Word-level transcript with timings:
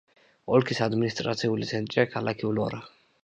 ოლქის 0.59 0.79
ადმინისტრაციული 0.85 1.69
ცენტრია 1.73 2.05
ქალაქი 2.17 2.49
ვლორა. 2.53 2.81